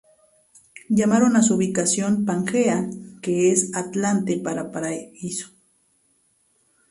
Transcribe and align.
Llamaron 0.89 1.35
a 1.35 1.43
su 1.43 1.53
ubicación 1.53 2.25
"Pangea", 2.25 2.89
que 3.21 3.51
es 3.51 3.69
atlante 3.75 4.39
para 4.39 4.71
"paraíso". 4.71 5.51